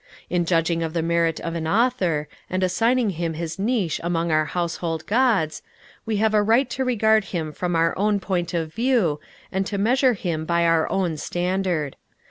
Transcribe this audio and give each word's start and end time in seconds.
In 0.31 0.45
judging 0.45 0.81
of 0.81 0.93
the 0.93 1.03
merit 1.03 1.39
of 1.41 1.53
an 1.53 1.67
author, 1.67 2.27
and 2.49 2.63
assigning 2.63 3.11
him 3.11 3.35
his 3.35 3.59
niche 3.59 4.01
among 4.03 4.31
our 4.31 4.45
household 4.45 5.05
gods, 5.05 5.61
we 6.07 6.17
have 6.17 6.33
a 6.33 6.41
right 6.41 6.67
to 6.71 6.83
regard 6.83 7.25
him 7.25 7.51
from 7.51 7.75
our 7.75 7.95
own 7.95 8.19
point 8.19 8.55
of 8.55 8.73
view, 8.73 9.19
and 9.51 9.63
to 9.67 9.77
measure 9.77 10.13
him 10.13 10.43
by 10.43 10.65
our 10.65 10.91
own 10.91 11.17
standard. 11.17 11.97